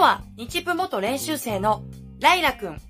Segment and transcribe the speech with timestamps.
[0.00, 1.84] 日は日プ元練習生の
[2.20, 2.80] ライラくん、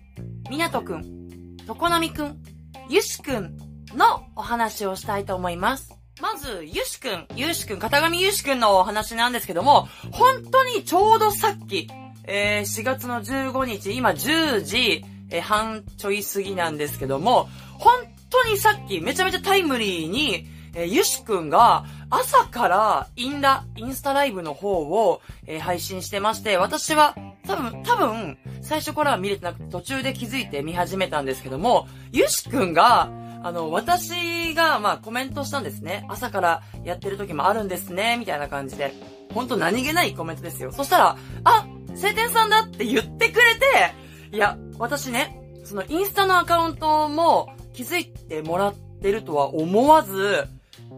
[0.48, 2.40] みなとくん、とこなみくん、
[2.88, 3.56] ゆしくん
[3.96, 5.92] のお話をしたいと思います。
[6.22, 11.90] まず、ゆしくん、ゆしくん、片上ゆしくんのお話なんですけども、本当にちょうどさっき、
[12.24, 17.92] えー、4月の15日、今10時、えー半ちょい過ぎなんですけども、本
[18.30, 27.14] 当にさっきめちゃめちゃタイムリーに、えーゆしくんが朝からインラ、インスタライブの方を、えー配信してまして、私は
[27.46, 33.10] 多分、多分、最初から見れてなくて途中で気づいて見始めたんですけども、ゆしくんが、
[33.42, 36.04] あの、私が、まあ、コメントしたんですね。
[36.08, 38.92] 朝からやってる時もあるんですね、みたいな感じで。
[39.32, 40.72] ほんと何気ないコメントですよ。
[40.72, 50.46] そしたら、あ、晴天さんだって言ってくれて、いや、私ね、そのインスタのアカウントも気づいてもらってるとは思わず、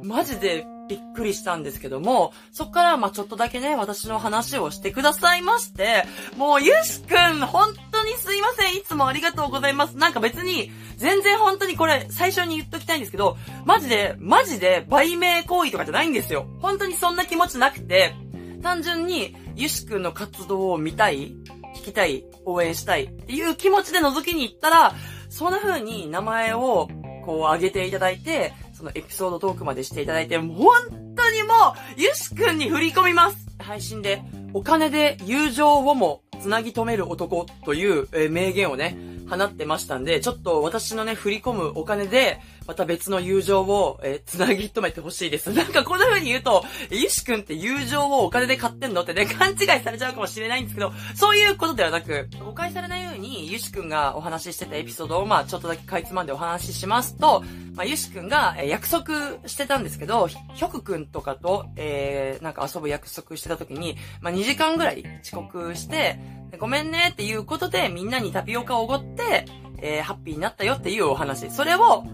[0.02, 6.04] マジでびっくりしたんですけども、そっからまあちょっとだけね、私の話をしてくださいまして、
[6.36, 8.76] もうゆしくん、本当にすいません。
[8.76, 9.96] いつもありがとうございます。
[9.96, 16.46] なんか別に、全然本当にこれ、最初に言っときたいんですけど、マジで、マジで、売名行為とかじゃないんですよ。
[16.60, 18.14] 本当にそんな気持ちなくて、
[18.62, 21.34] 単純に、ゆしくんの活動を見たい、
[21.76, 24.94] 聞きたい、応援したいっていう気持ちで覗きに行ったら、
[25.30, 26.88] そんな風に名前を、
[27.24, 28.52] こう、上げていただいて、
[28.82, 30.74] そのエピソードトークまでしていただいて、もう本
[31.14, 31.54] 当にも
[31.96, 33.46] う、ゆしくんに振り込みます。
[33.60, 34.24] 配信で、
[34.54, 38.98] お金で友情をもつなぎ止める男という、えー名言をね、
[39.30, 45.50] 放ってましたんで、ちょっと私のね、振り込むお金で、また別の友情を、えーつなぎ止めてほしいです。
[45.52, 49.02] なんかこんな風に言うと、ゆしくんって友情をお金で買ってんの？
[49.02, 57.42] ってね、勘違いされちゃうかもしれないんですけど、そういうことではなく、誤解されないように、ゆしくんがお話ししてたエピソードを、まあちょっとだけかいつまんでお話ししますと、
[57.74, 59.12] まあゆしくんが、えー約束
[59.46, 66.18] してたんですけど、ひひょくくんとかと、えー、なんか遊ぶ約束してた時に、まあ2時間ぐらい遅刻して、
[66.50, 69.44] でごめんねっていうことでみんなにタピオカをおごって、
[69.82, 71.50] えー、ハッピーになったよっていうお話。
[71.50, 72.04] それを、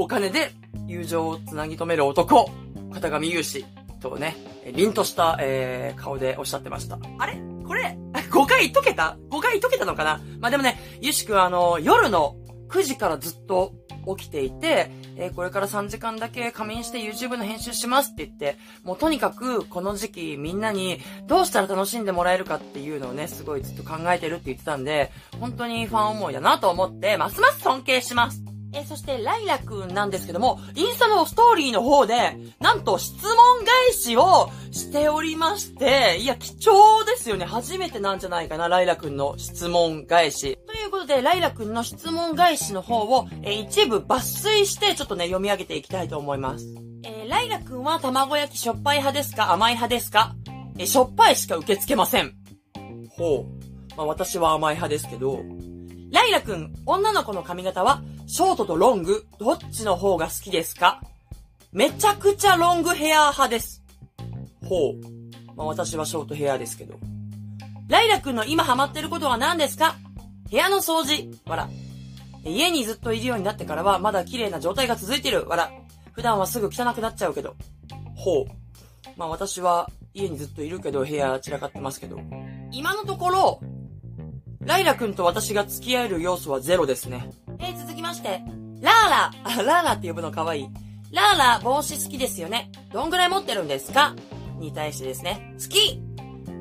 [0.00, 0.52] お金で
[0.86, 2.50] 友情をつなぎ止める男、
[2.92, 3.66] 片上雄志
[4.00, 4.34] とね、
[4.64, 6.98] えー凛とした、えー、顔でおっしゃってました。
[7.18, 7.38] あれ？
[7.66, 7.98] これ、
[8.32, 10.20] 5回解けた ?5 回解けたのかな？
[10.38, 12.36] まあ、でもね、ゆしくんあの、夜の
[12.68, 13.74] 9時からずっと
[14.16, 25.10] 起きていて、えーこれから3時間だけ仮眠して YouTube の編集しますって言って、もうとにかくこの時期みんなにどうしたら楽しんでもらえるかっていうのをね、すごいずっと考えてるって言ってたんで、
[25.40, 28.42] 本当にファン思いだなと思って、ますます尊敬します。
[28.72, 33.26] えそして、ライラくんなんですけども、インスタのストーリーの方で、なんと質問
[33.64, 37.44] 返しをしておりまして、いや、貴重ですよね。
[37.44, 40.56] 初めてなんじゃないかな、ライラくんの質問返し。
[40.66, 46.64] ということで、ライラくんの質問返しの方を、え一部抜粋して、ちょっとね、読み上げていきたいと思います。
[47.04, 50.34] えーライラくんは卵焼きしょっぱい派ですか甘い派ですか？
[50.78, 52.34] えしょっぱいしか受け付けません。
[53.16, 53.96] ほう。
[53.96, 55.40] まあ、私は甘い派ですけど、
[56.10, 58.02] ライラくん、女の子の髪型は、
[58.32, 61.02] ショートとロング、どっちの方が好きですか？
[61.72, 63.82] めちゃくちゃロングヘア派です。
[64.64, 65.56] ほう。
[65.56, 66.94] まあ、私はショートヘアですけど。
[67.88, 69.96] ライラくんの今ハマってることは何ですか？
[70.48, 71.28] 部屋の掃除。
[71.44, 71.68] わら。
[72.44, 75.48] 家にずっといるようになってからは、まだ綺麗な状態が続いてる。
[75.48, 75.72] わら。
[76.12, 77.56] 普段はすぐ汚くなっちゃうけど。
[78.14, 78.44] ほう。
[79.16, 82.20] まあ私は家にずっといるけど、部屋散らかってますけど。
[82.70, 83.60] 今のところ、
[84.60, 87.28] ライラくんと私が付き合える要素はゼロですね。
[87.60, 88.42] えー、続きまして、
[88.80, 90.68] ラーラあ、ラーラって呼ぶの可愛いい。
[91.12, 92.70] ラーラ、帽子好きですよね。
[92.92, 94.14] どんぐらい持ってるんですか？
[94.58, 96.00] に対してですね、好き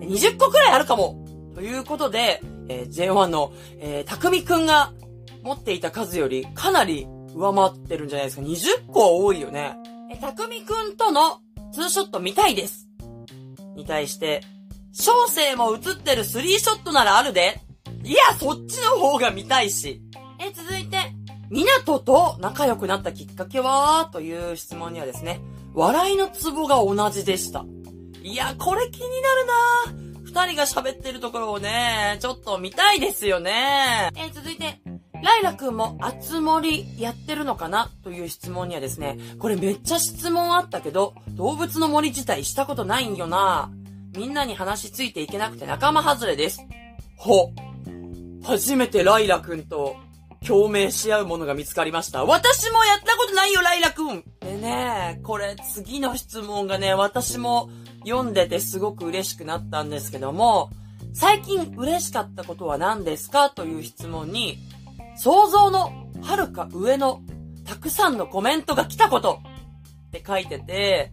[0.06, 4.94] !20 個くらいあるかもということで、えー J1 の、えー、たくみくんが
[5.44, 8.42] 持っていた数よりかなり上回ってるんじゃないですか。
[8.44, 9.76] 20個は多いよね。
[10.12, 11.40] え、たくみくんとの
[11.72, 12.88] ツーショット見たいです。
[13.76, 14.42] に対して、
[14.92, 17.62] 小生も映ってるスリーショットならあるで。
[18.04, 20.02] いや、そっちの方が見たいし。
[20.40, 20.68] え、続、
[21.50, 24.10] みなと仲良くなったきっかけは？
[24.12, 25.42] という質問にはですね、
[25.74, 27.66] 笑いのツボが同じでした。
[28.22, 34.12] いや、これ気になるな二人が喋ってるところをね、ちょっと見たいですよね。
[34.16, 34.80] え、続いて、
[35.24, 37.90] ライラくんもあつ森やってるのかな？
[38.04, 43.72] という質問にはですね、これめっちゃ質問あったけど、動物の森自体したことないんよな
[44.16, 46.62] みんなに話ついていけなくて仲間外れです。
[47.18, 47.52] ほ。
[48.44, 49.98] 初めてライラくんと
[50.46, 52.26] 共鳴し合うものが見つかりました。
[52.26, 57.70] 私もやったことないよ、ライラくんでね、これ次の質問がね、私も
[58.06, 60.70] 読んでてすごく嬉しくなったんですけども、
[61.14, 63.50] 最近嬉しかったことは何ですか？
[63.50, 64.58] という質問に、
[65.18, 67.22] 想像の遥か上の
[67.66, 69.40] たくさんのコメントが来たこと。
[70.08, 71.12] って書いてて、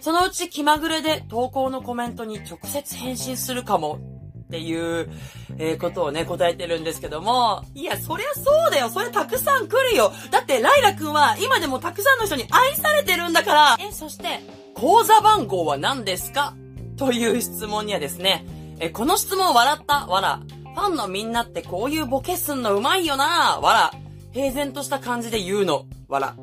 [0.00, 4.00] そのうち気まぐれで投稿のコメントに直接返信するかも。
[4.44, 5.10] っていう、
[5.58, 8.88] えーことをね、答えてるんですけども、いや、そりゃそうだよ。
[8.88, 10.12] それたくさん来るよ。
[10.30, 13.76] だって、ライラくんは今でもたくさんの人に愛されてるんだから。
[13.80, 14.40] え、そして、
[14.74, 16.54] 口座番号は何ですか？
[16.96, 18.44] という質問にはですね、
[18.80, 20.06] え、この質問笑った？
[20.06, 20.40] わら。
[20.74, 23.60] ファンのみんなってこういうボケすんのうまいよな？
[23.62, 23.92] わら。
[24.32, 25.86] 平然とした感じで言うの？
[26.08, 26.34] わら。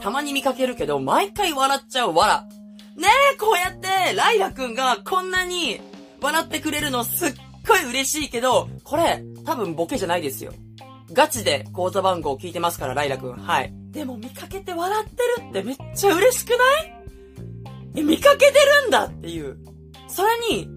[0.00, 2.14] たまに見かけるけど、毎回笑っちゃう？
[2.14, 2.46] わら。
[2.96, 5.80] ねえ、こうやって、ライラくんがこんなに
[6.20, 7.34] 笑ってくれるのすっ
[7.66, 10.52] ごい嬉しいけど、これ、多分ボケじゃないですよ。
[11.12, 13.32] ガチで口座番号聞いてますから、ライラくん。
[13.34, 13.72] はい。
[13.90, 16.94] でも見かけて笑ってるってめっちゃ嬉しくない？
[17.96, 18.52] え、見かけて
[18.82, 19.58] るんだっていう。
[20.08, 20.68] それに、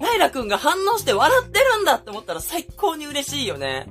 [0.00, 3.86] ライラくんが反応して笑ってるんだって思ったら最高に嬉しいよね。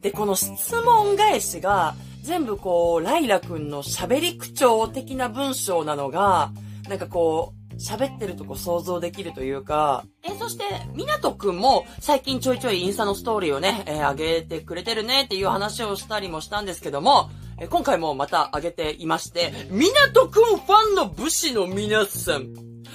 [0.00, 6.52] で、この質問返しが、全部こう、ライラくんの喋り口調的な文章なのが、
[6.88, 22.48] なんかこう、喋ってるとこ想像できるというか、え、そして、みなとくんも最近ちょいちょいインスタのストーリーをね、えー上げてくれてるねっていう話をしたりもしたんですけども、えー今回もまた上げていまして、みなとくんファンの武士の皆さん、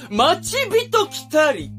[0.09, 1.71] 待ち人来たり、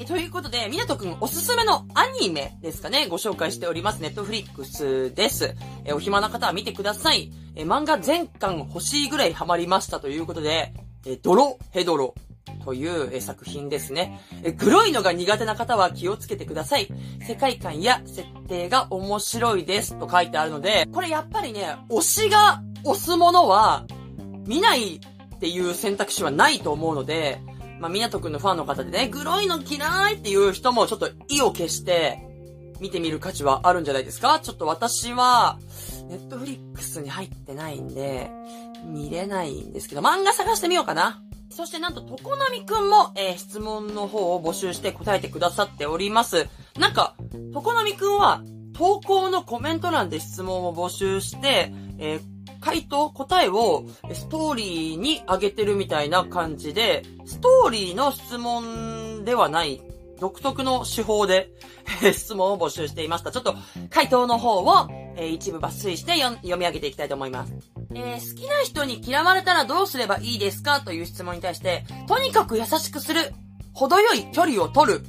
[0.00, 4.00] えということで、みなとくんおすすめのアニメですかね、ご紹介しております。
[4.00, 5.54] ネットフリックスです。
[5.84, 7.30] えお暇な方は見てください。
[7.54, 10.72] え漫画全巻欲しいぐらいハマりましたということで、
[11.04, 12.14] えドロヘドロ
[12.64, 14.20] という作品ですね。
[14.42, 16.88] え黒いのが苦手な方は気をつけてください。
[17.26, 23.86] 世界観や設定が面白いですと書いてあるので、これやっぱりね、推しが推すものは
[24.46, 27.40] 見ないっていう選択肢はないと思うので、
[27.80, 32.26] まあ、みなとくんのファンの方でね、グロいの嫌いっていう人もちょっと意を消して、
[32.78, 35.58] 見てみる価値はあるんじゃないですかちょっと私は、
[36.08, 38.30] ネットフリックスに入ってないんで、
[38.84, 41.22] 見れないんですけど、漫画探してみようかな。
[41.60, 46.48] そしてなんと、とこなみくんも、えー質問の方を募集して答えてくださっております。
[46.78, 47.16] なんか、
[47.52, 48.42] とこなみくんは、
[48.72, 52.20] 投稿のコメント欄で質問を募集して、えー
[52.62, 59.82] 回答、答えをストーリーに上げてるみたいな感じで、ストーリーの質問ではない、
[60.18, 61.50] 独特の手法で
[62.02, 63.32] え質問を募集していました。
[63.32, 63.54] ちょっと
[63.90, 67.54] 回答の方を、えー一部抜粋して読み上げていきたいと思います。
[67.94, 70.80] えー好きな人に嫌われたらどうすればいいですか？
[70.80, 73.32] という質問に対して、とにかく優しくする。
[73.72, 75.02] 程よい距離を取る。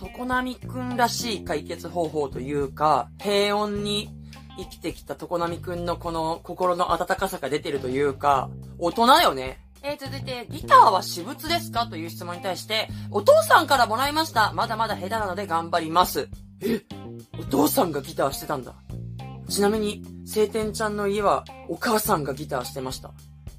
[0.00, 4.10] 常波くんらしい解決方法というか、平穏に
[4.58, 9.60] 生きてきた常波くんのこの心の温かさが出てるというか、大人よね。
[9.82, 11.86] えー、続いて、ギターは私物ですか？
[11.86, 14.52] という質問に対して、お父さんからもらいました。
[14.52, 16.28] まだまだ下手なので頑張ります。
[16.60, 16.82] え
[17.38, 18.74] お父さんがギターしてたんだ。
[19.48, 23.12] ちなみに、晴天ちゃんの家はお母さんがギターしてました。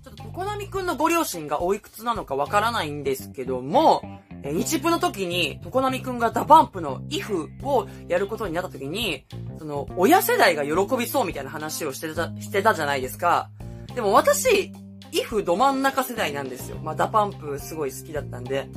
[0.04, 4.02] ちょっと、常波くんのご両親がおいくつなのかわからないんですけども、
[4.44, 9.26] え日プの時に、常波くんが DA PUMP の if をやることになった時に、
[9.58, 13.50] その、親世代が喜びそうみたいな話をしてた、してたじゃないですか。
[13.94, 14.72] でも私、
[15.12, 16.78] if ど真ん中世代なんですよ。
[16.84, 18.70] まあ、 DA PUMP すごい好きだったんで。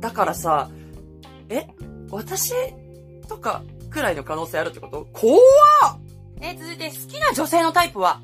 [0.00, 0.70] だからさ、
[1.48, 1.66] え
[2.10, 2.52] 私
[3.28, 5.06] とかくらいの可能性あるってこと？
[5.12, 6.03] 怖っ
[6.46, 8.20] え続いて好きな女性のタイプは？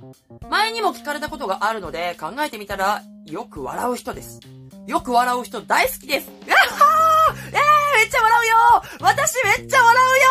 [0.50, 4.40] 前にも聞かれたことがあるので考えてみたらよく笑う人です。
[4.86, 6.30] よく笑う人大好きです。
[6.46, 7.54] やっはーえー、
[7.96, 8.56] めっちゃ笑うよ
[9.00, 10.28] 私めっちゃ笑うよ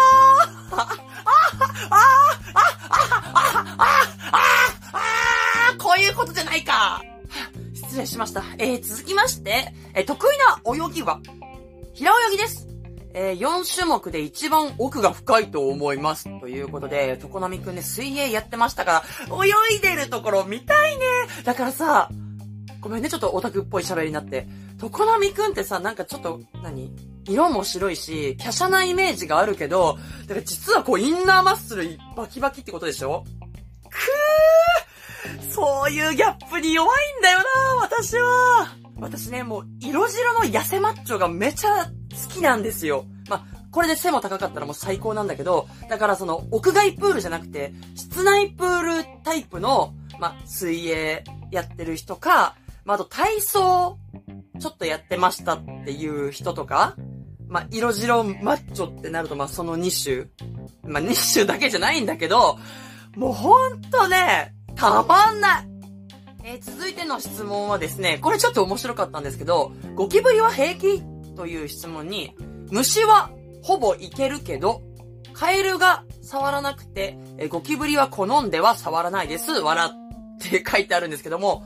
[0.72, 0.92] ーあ、あ、あ、
[1.90, 1.98] あ、
[2.54, 3.02] あ、
[3.78, 3.88] あ、
[4.92, 4.98] あ、
[5.72, 7.02] あ、こういうことじゃないか
[7.74, 8.44] 失礼しました。
[8.60, 11.20] えー、続きまして、えー得意な泳ぎは
[11.94, 12.69] 平泳ぎです。
[13.14, 16.26] えー、4種目で一番奥が深いと思います。
[16.40, 21.06] ということで、常波くんね、水泳やってましたから、泳いでるところ見たいね。
[21.44, 22.10] だからさ、
[22.82, 24.48] ごめんね、ちょっとオタクっぽい喋りになって。
[24.78, 26.92] 常波くんってさ、なんかちょっと、何？
[27.28, 33.26] 色も白いし、華奢なイメージがあるけど、だから実はこう、インナーマッスルバキバキってことでしょ？
[33.90, 37.46] くーそういうギャップに弱いんだよな
[37.82, 38.74] 私は。
[38.98, 41.90] 私ね、もう、色白の痩せマッチョがめちゃ
[42.28, 43.06] 好きなんですよ。
[43.30, 53.98] まあ、これで背も高かったらもう最高なんだけど、だからその、屋外プールじゃなくて、室内プールタイプの、まあ、水泳やってる人か、まあ、あと体操、
[54.60, 56.96] ちょっとやってましたっていう人とか、
[57.48, 60.50] まあ、色白マッチョってなると、まあ、その2種。
[60.84, 62.58] まあ、2種だけじゃないんだけど、
[63.16, 65.68] もうほんとね、たまんない
[66.44, 71.04] えー続いての質問はですね、これちょっと面白かったんですけど、ゴキブリは平気？
[71.40, 72.36] という質問に、
[72.70, 73.30] 虫は
[73.64, 74.82] ほぼいけるけど、
[75.32, 79.52] カエルが触らなくて、えゴキブリは好んでは触らないです。
[79.52, 81.66] 笑って書いてあるんですけども、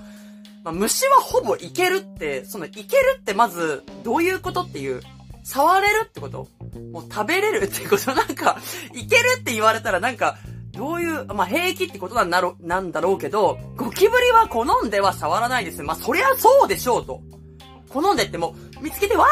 [0.63, 2.85] まあ、虫はほぼいけるって、そのいける
[3.19, 5.01] ってまずどういうことっていう、
[5.43, 6.47] 触れるってこと？
[6.91, 8.13] もう食べれるってこと？
[8.13, 8.59] なんか、
[8.93, 10.37] いけるって言われたらなんか、
[10.71, 15.81] どういう、まあ、平気ってことなんだろう、なんだろうけど、ゴキブリは好んでは触らないです。
[15.81, 17.21] まあ、そりゃそうでしょうと。
[17.93, 19.27] 好んでっても、見つけて、わー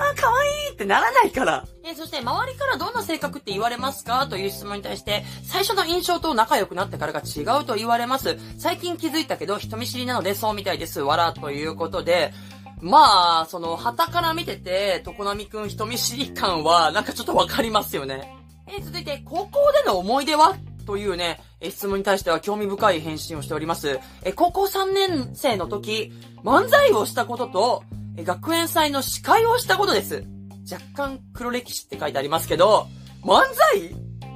[0.00, 1.66] あー、かわいいってならないから。
[1.84, 8.38] えー、そして、周りからどんな性格って言われますかという質問に対して、最初の印象と仲良くなってからが違うと言われます。
[8.58, 11.00] 最近気づいたけど、人見知りなのでそうみたいです。
[11.00, 12.32] わら、ということで、
[12.80, 18.32] まあ、その、旗から見てて、常波くん人見知り感は、なんかちょっとわかりますよね。
[18.68, 20.54] えー、続いて、高校での思い出は？
[20.88, 24.00] というね、え質問に対しては興味深い返信をしております。
[24.22, 27.84] え高校3年生の時、漫才をしたことと、
[28.16, 30.24] え学園祭の司会をしたことです。
[30.70, 32.86] 若干黒歴史って書いてありますけど、
[33.22, 33.94] 漫才？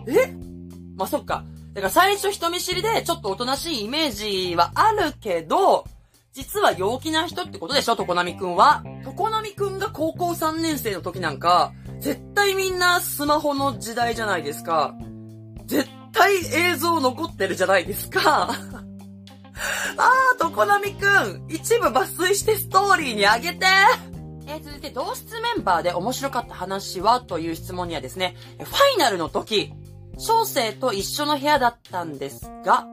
[0.09, 0.35] え？
[0.95, 1.43] まあ、そっか。
[1.73, 5.87] だから最初人見知りでちょっとおとなしいイメージはあるけど、
[6.35, 8.85] 実は陽気な人ってことでしょ、常波くんは。
[9.07, 14.95] 常波くんが高校3年生の時なんか、絶対みんなスマホの時代じゃないですか。
[15.65, 18.51] 絶対映像残ってるじゃないですか。
[19.97, 23.67] あー、とこなみくん、一部抜粋してストーリーにあげて。
[24.47, 29.73] えー、続いて、同室メンバーで面白かった話はという質問にはですね、ファイナルの時、
[30.19, 32.87] 小生と一緒の部屋だったんですが、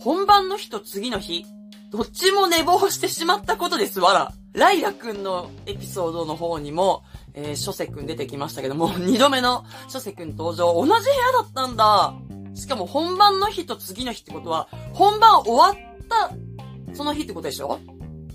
[0.00, 1.44] 本番の日と次の日、
[1.90, 4.32] どっちも寝坊してしまったことですわら。
[4.52, 10.98] ライラくんのエピソードの方にも、えー、諸瀬くん出てきましたけども、 二度目の諸瀬くん登場、同じ部屋
[11.32, 12.14] だったんだ。
[12.56, 17.78] しかも本番の日と次の日ってことは、本番終わったその日ってことでしょ？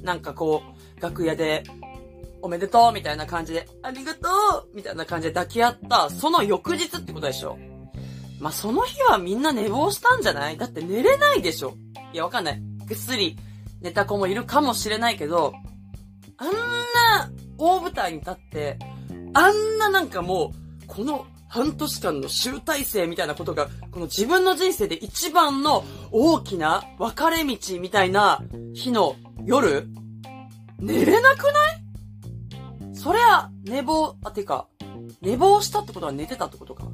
[0.04, 0.64] なんかこ
[0.98, 1.64] う、楽屋で、
[2.42, 4.20] おめでとうみたいな感じで、ありがと
[4.72, 7.58] うみたいな感じで抱き合った、その翌日ってことでしょ？
[8.40, 10.58] まあ、その日はみんな寝坊したんじゃない？
[10.58, 11.76] だって寝れないでしょ？
[12.14, 12.62] いや、わかんない。
[12.88, 13.38] ぐっすり
[13.82, 15.54] 寝た子もいるかもしれないけど、
[16.38, 18.80] あんな大舞台に立って、
[19.34, 20.52] あんななんかも
[20.84, 28.42] う、この半年間の集大成みたいなことが、この自分の人生で一番の大きな分かれ道みたいな
[28.74, 29.86] 日の夜、
[30.80, 31.50] 寝れなくな
[32.94, 32.96] い？
[32.96, 34.68] そりゃ、寝坊、あ、てか、
[35.22, 36.86] 寝坊したってことは寝てたってことか。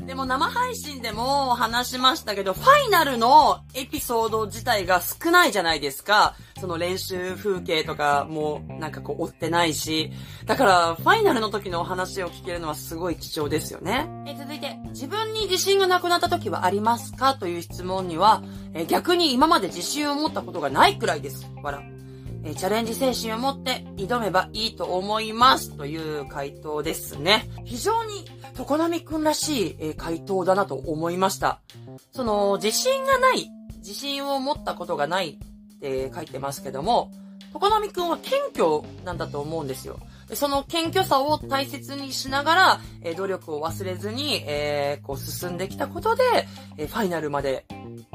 [0.00, 6.34] でも生配信でも話しましたけど、ファイナルのエピソード自体が少ないじゃないですか。
[6.62, 10.12] その練習風景とかもなんかこう追ってないし。
[10.46, 14.08] だから、ファイナルの時のお話を聞けるのはすごい貴重ですよね。
[14.28, 21.50] え続いて、自分に自信がなくなった時はありますかという質問には、え逆に今まで自信を持ったことがないくらいです。
[21.64, 21.82] わら。
[22.44, 27.50] えチャレンジ精神を持って挑めばいいと思いますという回答ですね。
[27.64, 31.60] 非常に常波くんらしい、え回答だなと思いました。
[32.12, 35.40] その、自信がない、自信を持ったことがない
[35.82, 37.10] って書いてますけども、
[37.52, 39.98] 常波くんは謙虚なんだと思うんですよ。
[40.34, 46.22] その謙虚さを大切にしながら、え努力を忘れずに、えー、こう進んできたことで、
[46.78, 47.66] えファイナルまで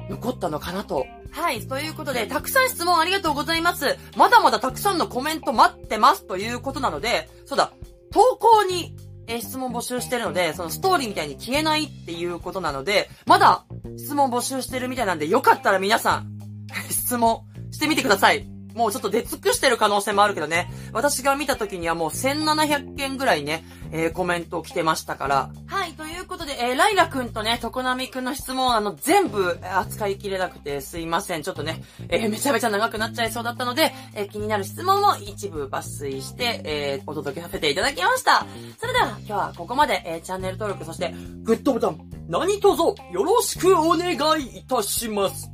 [0.09, 1.05] 残ったのかなと。
[1.29, 1.67] はい。
[1.67, 3.97] ということで、たくさん質問ありがとうございます。
[4.15, 7.71] まだまだたくさんのコメント待ってますということなので、そうだ、
[8.11, 8.95] 投稿に、
[9.29, 13.65] え質問募集してるので、そのストーリーみたいに消えないっていうことなので、まだ
[13.97, 16.31] 質問募集してるみたいなんで、よかったら皆さん、
[16.89, 17.41] 質問
[17.77, 18.47] してみてください。
[18.73, 20.69] もうちょっと出尽くしてる可能性もあるけどね。
[20.93, 25.49] 私が見た時にはもう1700件ぐらいね、えー、コメント来てましたから。
[25.67, 31.43] はい、ということで、えー、ライラくんとね、常波くんの質問、あの、全部扱いきれなくてすいません。
[31.43, 38.45] ちょっとね、えー、めちゃめちゃ長くなっちゃいそうだったので、えー、気になる質問を一部抜粋して、えー、お届けさせていただきました。
[38.79, 45.49] それでは、今日はここまで、えー、チャンネル登録、そして、グッドボタン、何卒よろしくお願いいたします。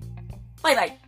[0.62, 1.03] バイバイ。